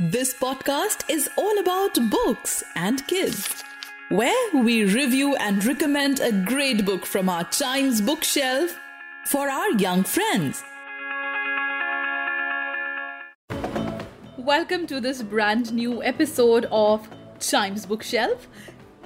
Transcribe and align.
This 0.00 0.34
podcast 0.34 1.08
is 1.08 1.30
all 1.36 1.56
about 1.60 1.96
books 2.10 2.64
and 2.74 3.06
kids, 3.06 3.62
where 4.08 4.50
we 4.52 4.82
review 4.82 5.36
and 5.36 5.64
recommend 5.64 6.18
a 6.18 6.32
great 6.32 6.84
book 6.84 7.06
from 7.06 7.28
our 7.28 7.44
Chimes 7.44 8.00
bookshelf 8.00 8.76
for 9.26 9.48
our 9.48 9.70
young 9.78 10.02
friends. 10.02 10.64
Welcome 14.36 14.88
to 14.88 15.00
this 15.00 15.22
brand 15.22 15.72
new 15.72 16.02
episode 16.02 16.66
of 16.72 17.08
Chimes 17.38 17.86
Bookshelf. 17.86 18.48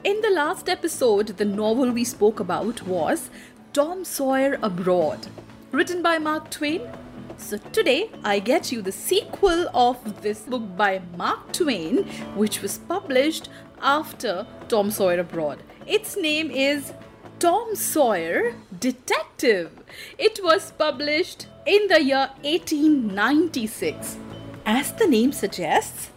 In 0.05 0.18
the 0.22 0.30
last 0.30 0.70
episode, 0.70 1.36
the 1.36 1.44
novel 1.44 1.92
we 1.92 2.05
spoke 2.05 2.41
about 2.41 2.82
was 2.86 3.28
Tom 3.74 4.06
Sawyer 4.06 4.58
Abroad, 4.62 5.27
written 5.70 6.00
by 6.02 6.16
Mark 6.16 6.50
Twain. 6.50 6.80
So 7.38 7.56
today, 7.56 8.10
I 8.24 8.41
get 8.41 8.73
you 8.73 8.83
the 8.83 8.92
sequel 8.92 9.69
of 9.73 10.23
this 10.23 10.41
book 10.41 10.77
by 10.77 11.01
Mark 11.16 11.52
Twain, 11.52 12.05
which 12.34 12.61
was 12.61 12.78
published 12.78 13.48
after 13.80 14.47
Tom 14.69 14.91
Sawyer 14.91 15.20
Abroad. 15.20 15.62
Its 15.87 16.16
name 16.16 16.51
is 16.51 16.92
Tom 17.39 17.75
Sawyer 17.75 18.55
Detective. 18.78 19.70
It 20.19 20.41
was 20.42 20.72
published 20.72 21.47
in 21.64 21.86
the 21.86 22.03
year 22.03 22.28
1896. 22.42 24.19
As 24.67 24.92
the 24.92 25.06
name 25.06 25.33
suggests, 25.33 26.11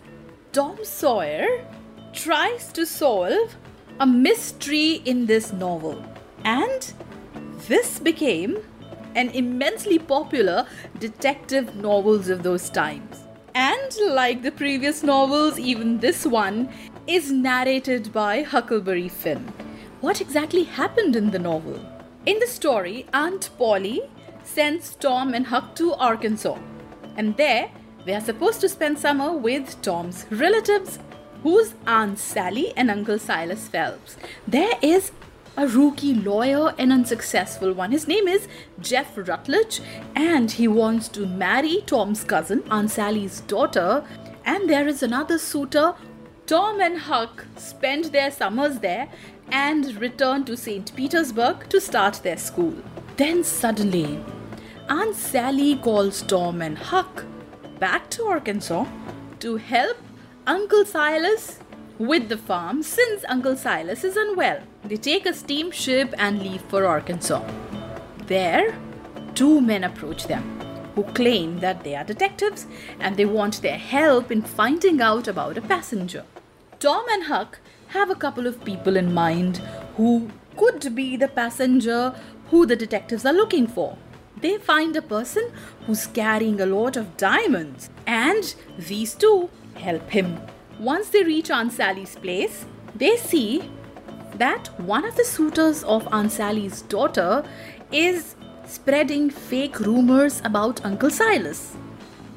Tom 0.52 0.80
Sawyer 0.83 1.66
tries 2.13 2.73
to 2.73 2.85
solve 2.85 3.56
a 4.00 4.08
mystery 4.08 5.02
in 5.06 5.28
this 5.28 5.53
novel. 5.53 6.03
And 6.44 6.91
this 7.67 8.00
became 8.00 8.58
an 9.15 9.29
immensely 9.29 9.99
popular 9.99 10.65
detective 10.99 11.75
novels 11.75 12.29
of 12.29 12.43
those 12.43 12.69
times. 12.69 13.23
And 13.53 13.91
like 14.09 14.41
the 14.41 14.51
previous 14.51 15.03
novels, 15.03 15.59
even 15.59 15.99
this 15.99 16.25
one 16.25 16.69
is 17.07 17.31
narrated 17.31 18.13
by 18.13 18.43
Huckleberry 18.43 19.09
Finn. 19.09 19.51
What 19.99 20.21
exactly 20.21 20.63
happened 20.63 21.15
in 21.15 21.31
the 21.31 21.39
novel? 21.39 21.79
In 22.25 22.39
the 22.39 22.47
story, 22.47 23.05
Aunt 23.13 23.49
Polly 23.57 24.01
sends 24.43 24.95
Tom 24.95 25.33
and 25.33 25.47
Huck 25.47 25.75
to 25.75 25.93
Arkansas. 25.93 26.57
And 27.17 27.35
there, 27.37 27.69
they 28.05 28.13
are 28.13 28.21
supposed 28.21 28.61
to 28.61 28.69
spend 28.69 28.97
summer 28.97 29.33
with 29.33 29.81
Tom's 29.81 30.25
relatives, 30.31 30.99
who's 31.43 31.73
Aunt 31.85 32.17
Sally 32.19 32.73
and 32.77 32.89
Uncle 32.89 33.19
Silas 33.19 33.67
Phelps. 33.67 34.17
There 34.47 34.77
is 34.81 35.11
a 35.57 35.67
rookie 35.67 36.13
lawyer, 36.13 36.73
an 36.77 36.91
unsuccessful 36.91 37.73
one. 37.73 37.91
His 37.91 38.07
name 38.07 38.27
is 38.27 38.47
Jeff 38.80 39.17
Rutledge, 39.17 39.81
and 40.16 40.52
he 40.52 40.67
wants 40.67 41.07
to 41.09 41.25
marry 41.25 41.83
Tom's 41.85 42.23
cousin, 42.23 42.63
Aunt 42.71 42.91
Sally's 42.91 43.41
daughter. 43.41 44.03
And 44.45 44.69
there 44.69 44.88
is 44.88 45.03
another 45.03 45.38
suitor. 45.38 45.94
Tom 46.47 46.81
and 46.81 46.97
Huck 46.97 47.45
spend 47.57 48.05
their 48.05 48.31
summers 48.31 48.79
there 48.79 49.09
and 49.52 49.95
return 50.02 50.45
to 50.45 50.57
St. 50.57 50.95
Petersburg 50.95 51.69
to 51.69 51.79
start 51.81 52.22
their 52.23 52.38
school. 52.38 52.73
Then 53.17 53.44
suddenly, 53.44 54.23
Aunt 54.89 55.16
Sally 55.16 55.75
calls 55.75 56.22
Tom 56.22 56.62
and 56.62 56.78
Huck 56.78 57.25
back 57.79 58.09
to 58.12 58.23
Arkansas 58.25 58.85
to 59.39 59.57
help 59.57 59.97
Uncle 60.47 60.85
Silas 60.85 61.59
with 62.07 62.29
the 62.29 62.38
farm 62.38 62.81
since 62.81 63.23
Uncle 63.29 63.56
Silas 63.56 64.03
is 64.03 64.17
unwell. 64.17 64.59
They 64.84 64.97
take 64.97 65.28
a 65.28 65.34
steamship 65.34 66.13
and 66.17 66.41
leave 66.41 66.62
for 66.63 66.84
Arkansas. 66.85 67.44
There, 68.25 68.75
two 69.35 69.62
men 69.62 69.84
approach 69.84 70.25
them 70.25 70.44
who 70.95 71.03
claim 71.03 71.59
that 71.59 71.84
they 71.84 71.95
are 71.95 72.03
detectives 72.03 72.66
and 73.00 73.16
they 73.16 73.25
want 73.25 73.62
their 73.62 73.78
help 73.78 74.31
in 74.31 74.41
finding 74.41 75.00
out 75.00 75.28
about 75.28 75.59
a 75.59 75.62
passenger. 75.62 76.25
Tom 76.79 77.06
and 77.12 77.25
Huck 77.25 77.59
have 77.89 78.09
a 78.09 78.16
couple 78.16 78.47
of 78.47 78.66
people 78.66 78.97
in 78.97 79.13
mind 79.13 79.57
who 79.95 80.31
could 80.57 80.95
be 80.95 81.16
the 81.16 81.28
passenger 81.28 82.16
who 82.50 82.66
the 82.66 82.75
detectives 82.75 83.25
are 83.28 83.33
looking 83.33 83.68
for. 83.68 83.95
They 84.41 84.57
find 84.57 84.95
a 84.95 85.03
person 85.03 85.51
who's 85.85 86.07
carrying 86.07 86.59
a 86.59 86.66
lot 86.66 86.97
of 86.97 87.16
diamonds, 87.16 87.91
and 88.07 88.56
these 88.75 89.13
two 89.13 89.51
help 89.75 90.09
him. 90.09 90.39
Once 90.81 91.09
they 91.09 91.24
reach 91.24 91.52
Aunt 91.52 91.72
Sally's 91.72 92.16
place, 92.16 92.66
they 92.96 93.16
see 93.16 93.69
that 94.34 94.68
one 94.80 95.06
of 95.06 95.16
the 95.16 95.24
suitors 95.24 95.84
of 95.84 96.08
Aunt 96.12 96.31
Sally's 96.31 96.81
daughter 96.81 97.44
is 97.92 98.36
spreading 98.66 99.30
fake 99.30 99.80
rumors 99.80 100.42
about 100.44 100.84
Uncle 100.84 101.12
Silas. 101.12 101.78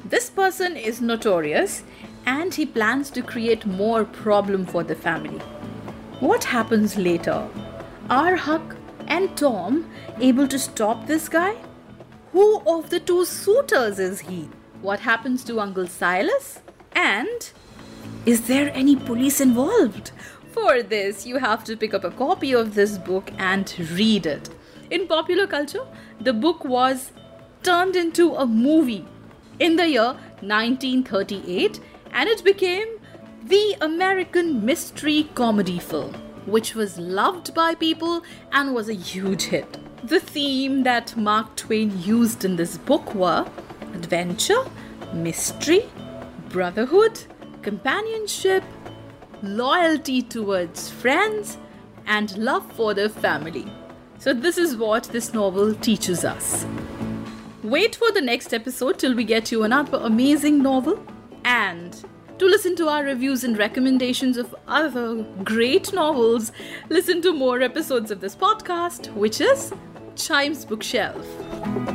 This 0.05 0.29
person 0.29 0.77
is 0.77 1.01
notorious 1.01 1.81
and 2.27 2.53
he 2.53 2.67
plans 2.67 3.09
to 3.11 3.23
create 3.23 3.65
more 3.65 4.05
problem 4.05 4.67
for 4.67 4.83
the 4.83 4.93
family. 4.93 5.39
What 6.19 6.43
happens 6.43 6.97
later? 6.97 7.47
Are 8.11 8.35
Huck 8.35 8.75
and 9.07 9.35
Tom 9.35 9.89
able 10.19 10.47
to 10.49 10.59
stop 10.59 11.07
this 11.07 11.27
guy? 11.27 11.55
Who 12.31 12.61
of 12.67 12.91
the 12.91 12.99
two 12.99 13.25
suitors 13.25 13.97
is 13.97 14.19
he? 14.19 14.49
What 14.83 14.99
happens 14.99 15.43
to 15.45 15.59
Uncle 15.59 15.87
Silas? 15.87 16.59
And 16.91 17.49
is 18.25 18.47
there 18.47 18.71
any 18.73 18.95
police 18.95 19.39
involved? 19.39 20.11
For 20.51 20.81
this, 20.81 21.27
you 21.27 21.37
have 21.37 21.63
to 21.65 21.77
pick 21.77 21.93
up 21.93 22.03
a 22.03 22.09
copy 22.09 22.53
of 22.53 22.73
this 22.73 22.97
book 22.97 23.29
and 23.37 23.71
read 23.91 24.25
it. 24.25 24.49
In 24.89 25.07
popular 25.07 25.45
culture, 25.45 25.85
the 26.19 26.33
book 26.33 26.65
was 26.65 27.11
turned 27.61 27.95
into 27.95 28.33
a 28.35 28.45
movie 28.47 29.05
in 29.59 29.75
the 29.75 29.87
year 29.87 30.13
1938 30.41 31.79
and 32.13 32.27
it 32.27 32.43
became 32.43 32.87
the 33.43 33.75
American 33.81 34.65
mystery 34.65 35.29
comedy 35.35 35.77
film, 35.77 36.13
which 36.47 36.73
was 36.73 36.97
loved 36.97 37.53
by 37.53 37.75
people 37.75 38.23
and 38.51 38.73
was 38.73 38.89
a 38.89 38.93
huge 38.93 39.43
hit. 39.43 39.77
The 40.03 40.19
theme 40.19 40.81
that 40.83 41.15
Mark 41.15 41.55
Twain 41.55 42.01
used 42.01 42.43
in 42.43 42.55
this 42.55 42.77
book 42.77 43.13
were 43.13 43.45
adventure, 43.93 44.63
mystery, 45.13 45.85
brotherhood, 46.49 47.19
companionship, 47.65 48.63
loyalty 49.41 50.21
towards 50.21 50.91
friends, 50.91 51.57
and 52.05 52.37
love 52.37 52.71
for 52.73 52.93
the 52.93 53.09
family. 53.09 53.65
So, 54.19 54.33
this 54.33 54.59
is 54.59 54.77
what 54.77 55.05
this 55.05 55.33
novel 55.33 55.73
teaches 55.73 56.23
us. 56.23 56.65
Wait 57.63 57.95
for 57.95 58.11
the 58.11 58.21
next 58.21 58.53
episode 58.53 58.99
till 58.99 59.15
we 59.15 59.23
get 59.23 59.51
you 59.51 59.63
another 59.63 59.97
amazing 59.97 60.61
novel 60.61 61.03
and 61.43 62.05
to 62.37 62.45
listen 62.45 62.75
to 62.75 62.87
our 62.87 63.03
reviews 63.03 63.43
and 63.43 63.57
recommendations 63.57 64.37
of 64.37 64.53
other 64.67 65.23
great 65.43 65.91
novels, 65.91 66.51
listen 66.89 67.21
to 67.23 67.33
more 67.33 67.61
episodes 67.61 68.11
of 68.11 68.19
this 68.19 68.35
podcast, 68.35 69.11
which 69.15 69.41
is 69.41 69.73
Chimes 70.15 70.65
Bookshelf. 70.65 71.94